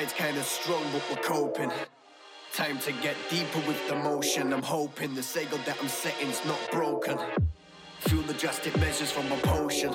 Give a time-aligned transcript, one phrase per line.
[0.00, 1.70] tide's kinda strong, but we're coping.
[2.54, 4.50] Time to get deeper with the motion.
[4.54, 7.18] I'm hoping the sail that I'm setting's not broken.
[8.08, 9.92] Feel the drastic measures from my potion.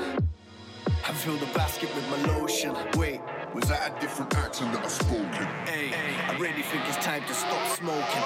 [1.07, 2.75] I fill the basket with my lotion.
[2.95, 3.19] Wait,
[3.55, 5.47] was that a different accent that I spoken?
[5.65, 5.91] Hey,
[6.29, 8.23] I really think it's time to stop smoking.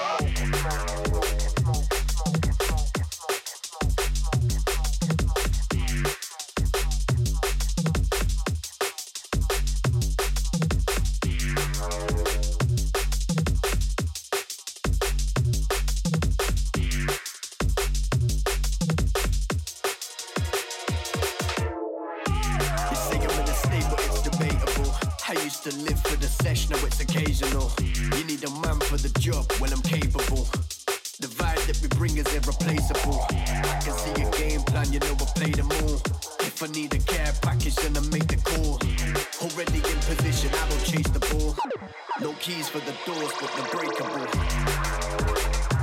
[42.49, 45.78] Keys for the doors, but they're breakable.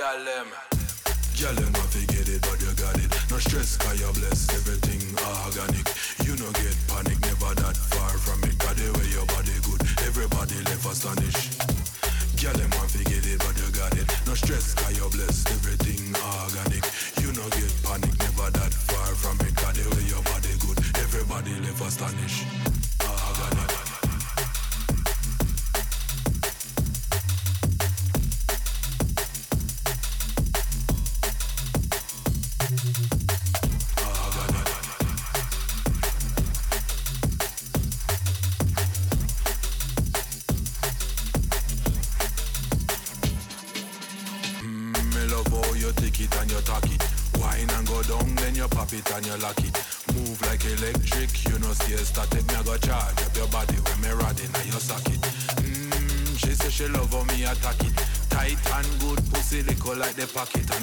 [0.00, 0.46] Girl, them.
[1.36, 3.10] Girl them not forget it but you got it.
[3.30, 4.52] No stress cause you blessed.
[4.52, 5.02] Everything
[5.44, 5.86] organic.
[6.24, 8.56] You no get panic never that far from it.
[8.58, 9.82] The way your body good.
[10.08, 11.60] Everybody left astonished.
[12.40, 14.08] Girl, them want to get it, but you got it.
[14.26, 14.90] No stress, cause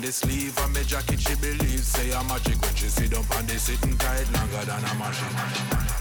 [0.08, 3.48] the sleeve and my jacket she believes Say I'm magic when she sit up and
[3.48, 5.98] they sitting tight longer than a machine.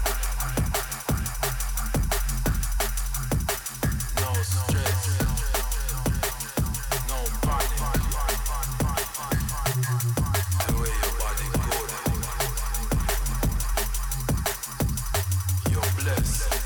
[16.17, 16.56] Yes.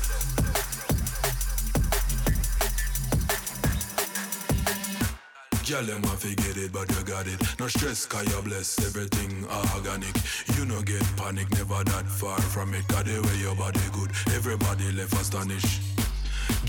[8.24, 10.14] You bless everything organic.
[10.56, 12.86] You no get panic, never that far from it.
[12.88, 15.82] Got the way your body good, everybody left astonished.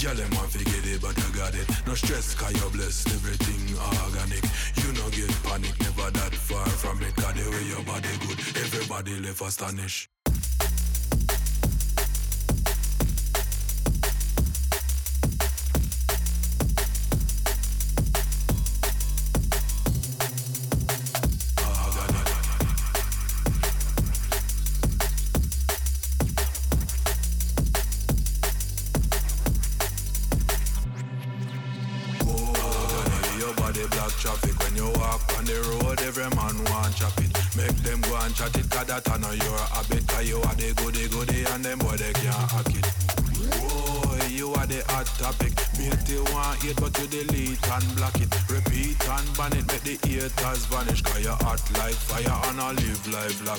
[0.02, 1.67] Girl, them want to get it, but you got it.
[1.88, 4.43] No stress, cause you bless everything organic.
[4.82, 7.15] You no get panic, never that far from it.
[7.15, 10.10] Got the way your body good, everybody left astonished.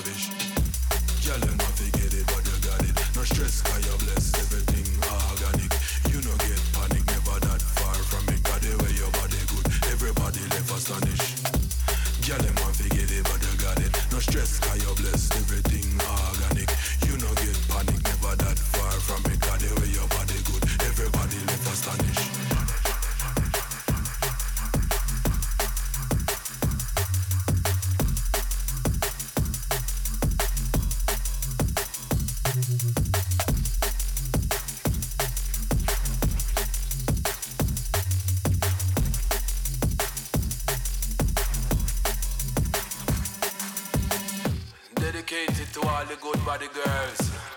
[0.05, 0.44] Life
[46.45, 47.54] body girls.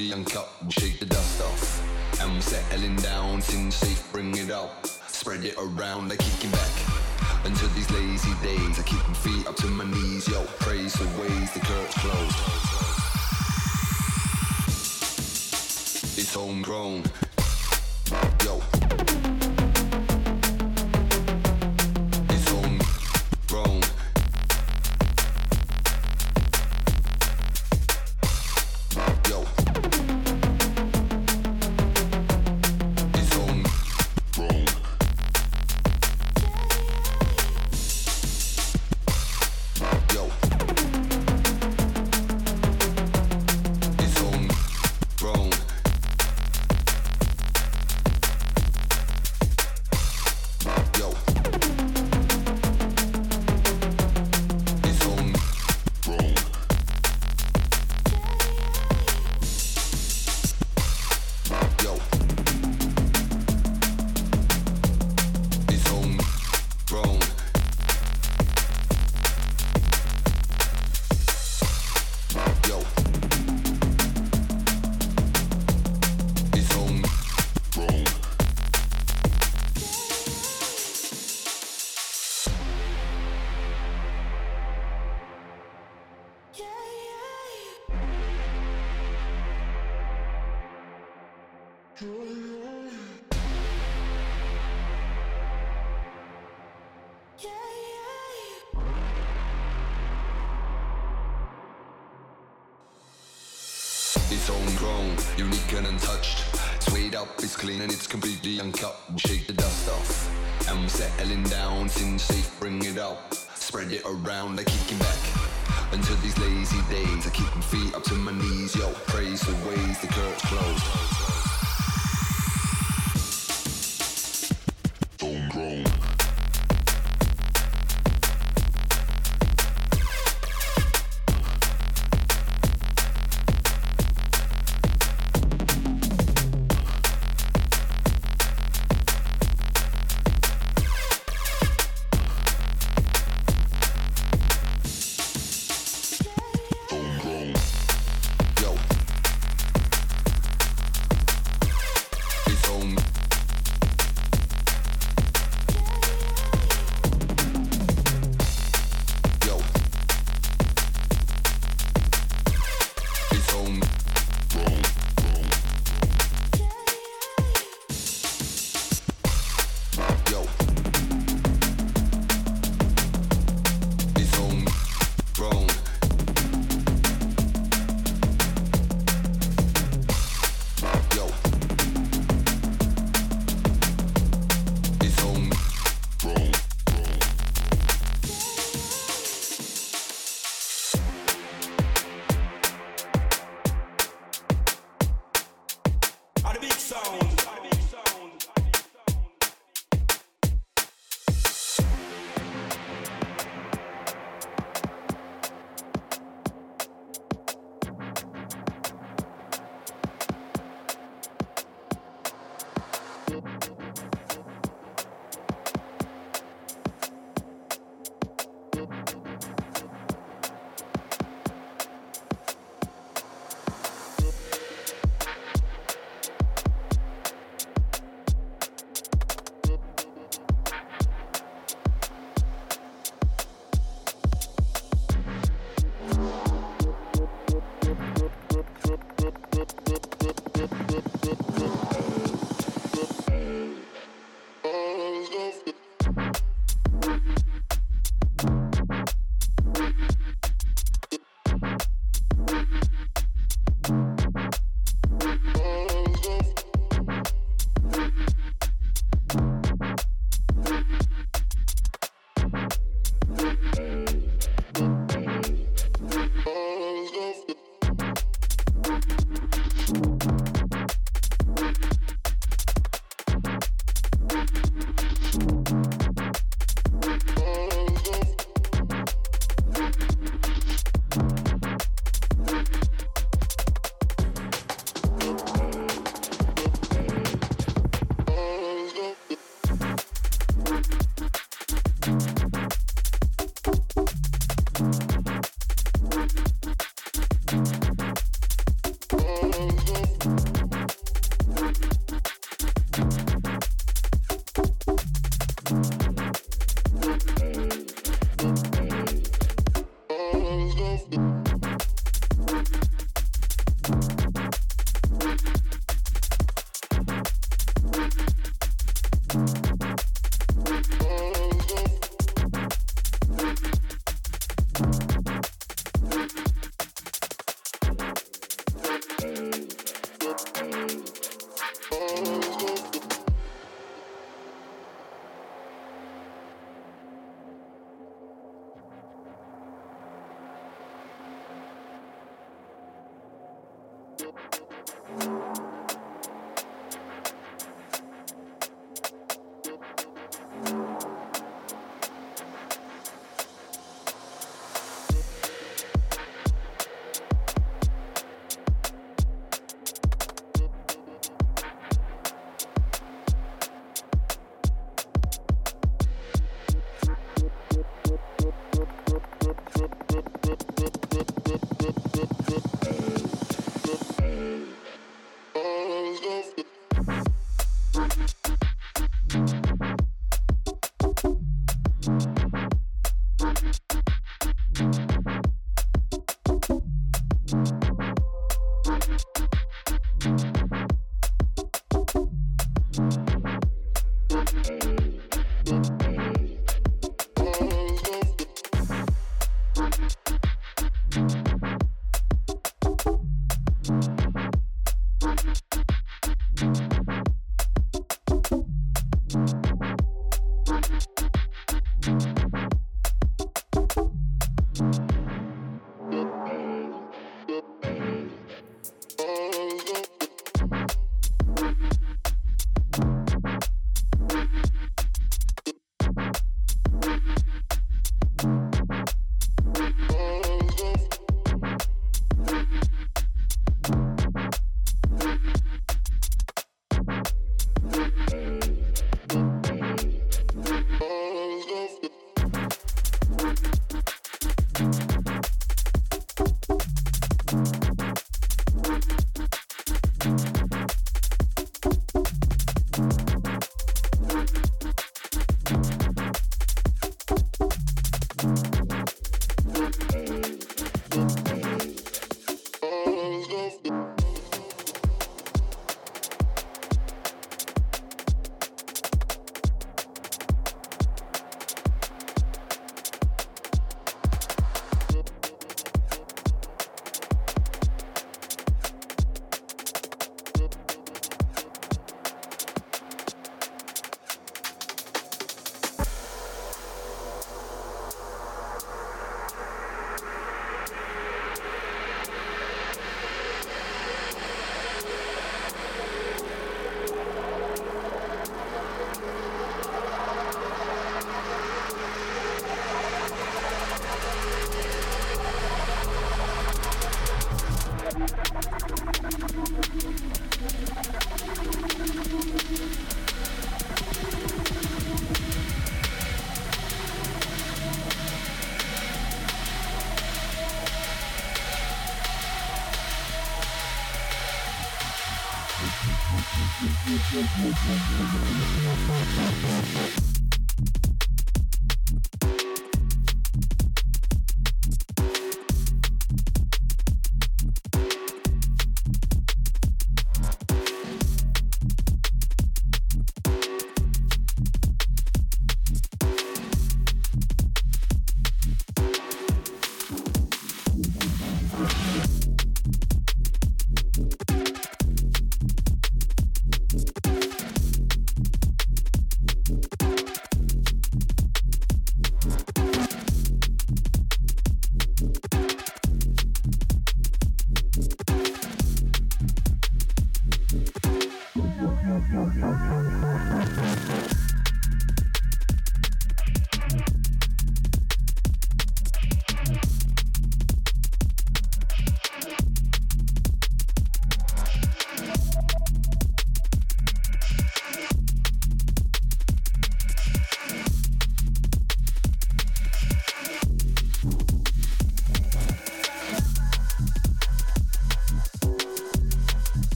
[0.00, 0.48] Completely uncut.
[0.70, 2.20] Shake the dust off.
[2.20, 4.86] And we're settling down, sin safe, bring it up.
[4.86, 6.70] Spread it around, I kicking back.
[7.44, 10.44] Until these lazy days, I keep my feet up to my knees, yo.
[10.60, 12.36] Praise the ways the curtains closed.
[16.18, 17.04] It's homegrown.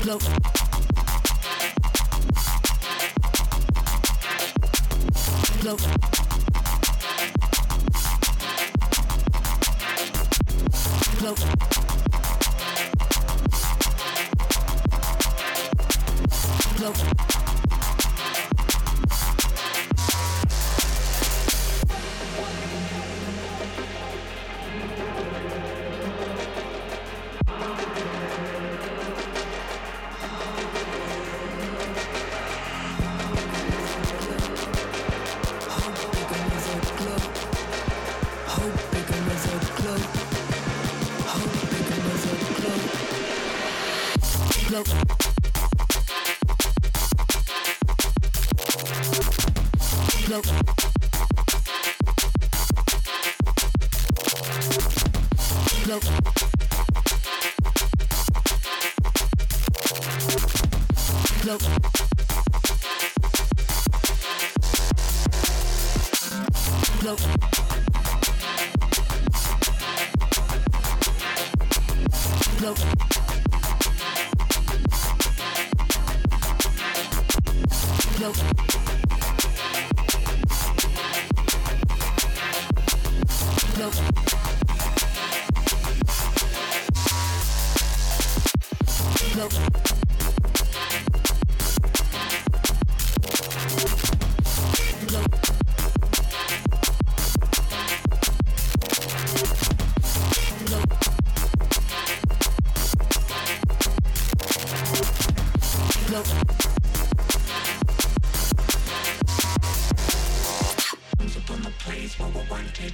[0.00, 0.22] Float.
[11.18, 11.73] Float.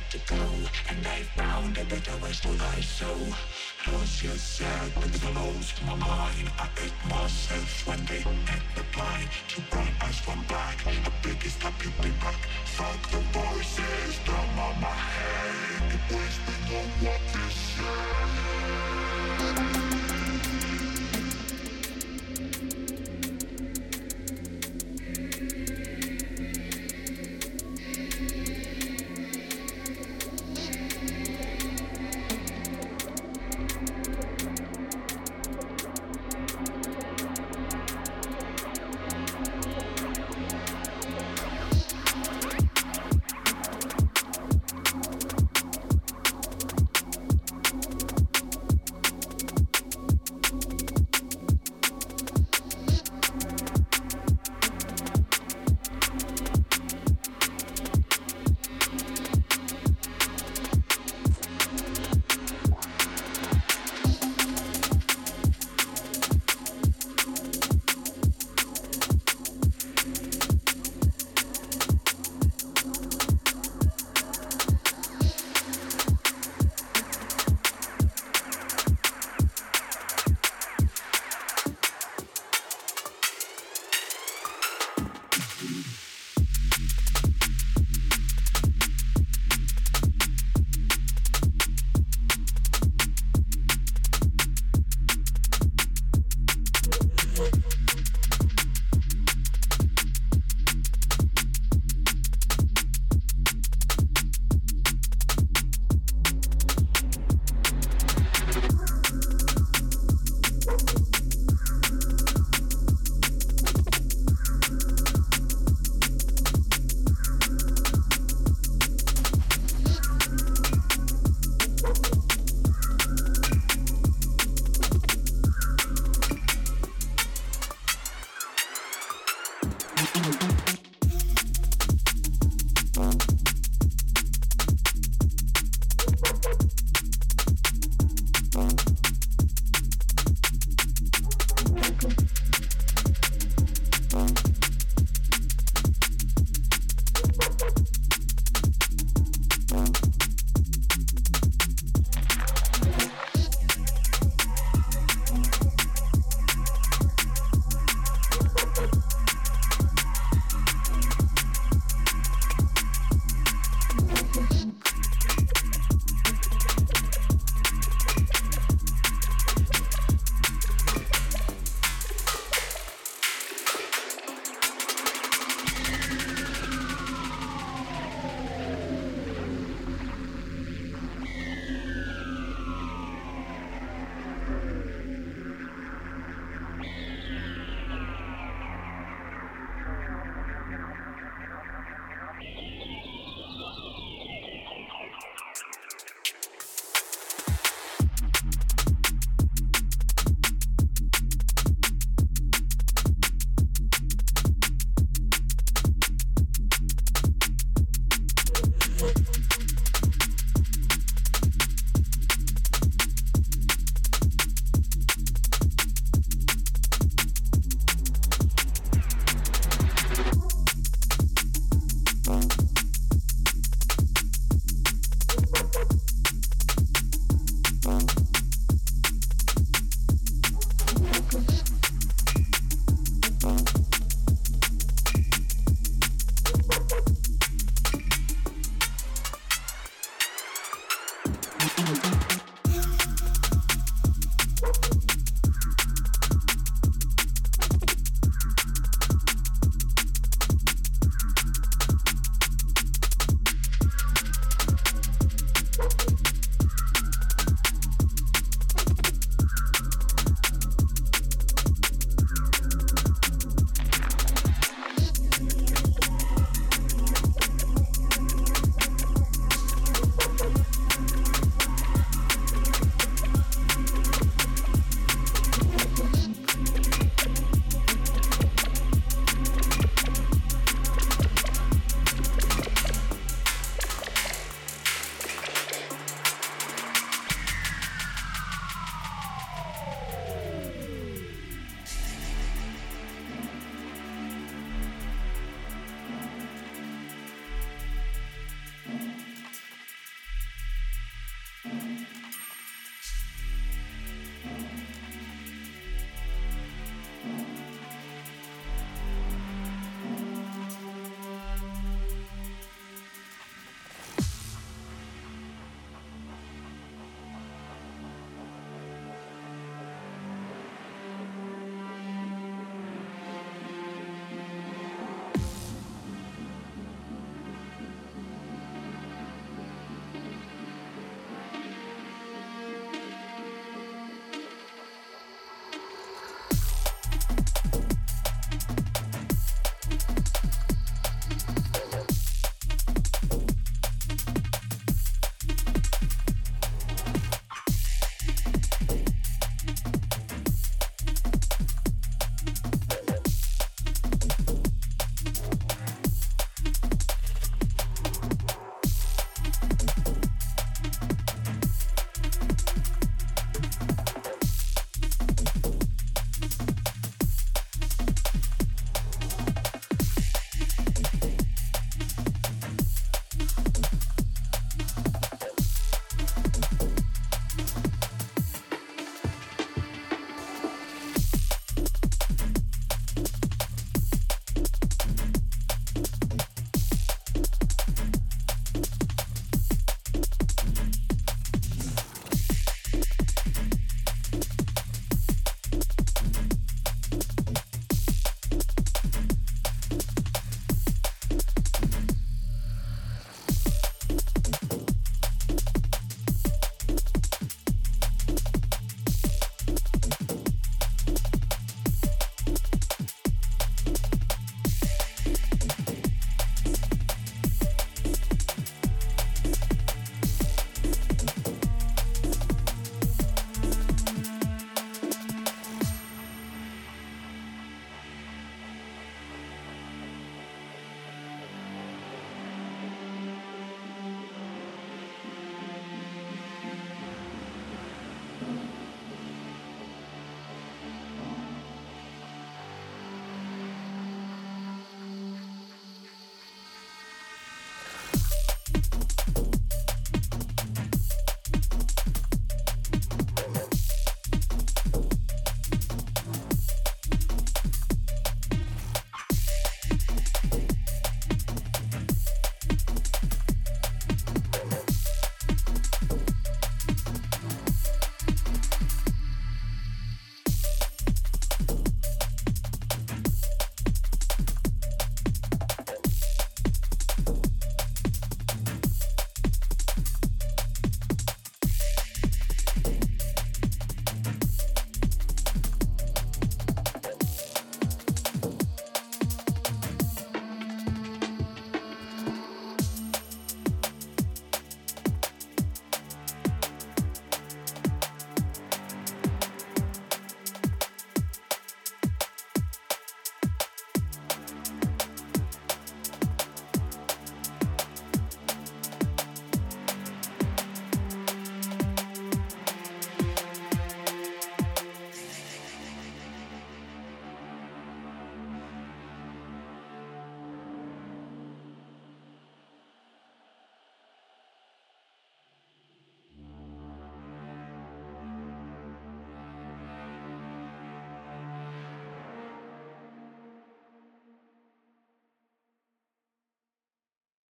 [0.00, 0.42] need to go
[0.88, 3.06] And I found a better ways to lie so
[3.84, 6.50] Close yourself with the lows to my mind.
[6.58, 10.84] I ate myself when they hit the blind to bring eyes from black.
[10.84, 12.46] The biggest I could be back.
[12.66, 17.50] Fuck the voices down on my head It weighs me on what they
[19.80, 19.89] say